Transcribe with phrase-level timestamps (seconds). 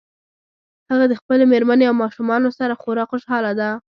[0.89, 3.69] هغه د خپلې مېرمنې او ماشومانو سره خورا خوشحاله ده